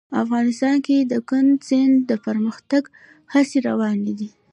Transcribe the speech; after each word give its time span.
افغانستان 0.23 0.75
کې 0.85 0.97
د 1.11 1.13
کندز 1.29 1.61
سیند 1.67 1.93
د 2.09 2.11
پرمختګ 2.25 2.83
هڅې 3.33 3.57
روانې 3.69 4.13
دي. 4.19 4.29